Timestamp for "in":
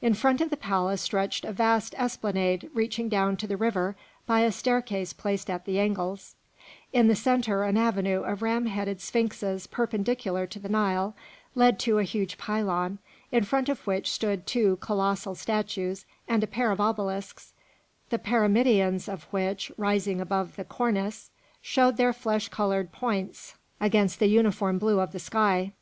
0.00-0.14, 6.90-7.06, 13.30-13.44